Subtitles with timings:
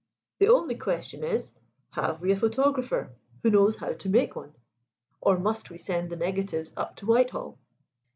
[0.39, 1.51] The only question is,
[1.91, 3.13] Have we a photographer
[3.43, 4.55] who knows how to make one?
[5.21, 7.59] Or must we send the negatives up to Whitehall?"